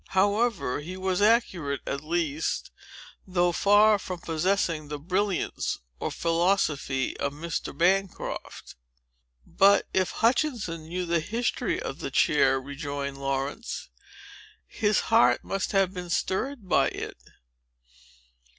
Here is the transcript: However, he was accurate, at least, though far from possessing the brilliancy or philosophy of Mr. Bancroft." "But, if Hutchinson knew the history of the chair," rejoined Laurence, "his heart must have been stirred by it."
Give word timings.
However, 0.17 0.79
he 0.79 0.97
was 0.97 1.21
accurate, 1.21 1.81
at 1.85 2.03
least, 2.03 2.71
though 3.27 3.51
far 3.51 3.99
from 3.99 4.19
possessing 4.19 4.87
the 4.87 4.97
brilliancy 4.97 5.77
or 5.99 6.09
philosophy 6.09 7.15
of 7.17 7.33
Mr. 7.33 7.77
Bancroft." 7.77 8.73
"But, 9.45 9.85
if 9.93 10.09
Hutchinson 10.09 10.87
knew 10.87 11.05
the 11.05 11.19
history 11.19 11.79
of 11.79 11.99
the 11.99 12.09
chair," 12.09 12.59
rejoined 12.59 13.19
Laurence, 13.19 13.89
"his 14.65 15.01
heart 15.01 15.43
must 15.43 15.71
have 15.71 15.93
been 15.93 16.09
stirred 16.09 16.67
by 16.67 16.87
it." 16.87 17.17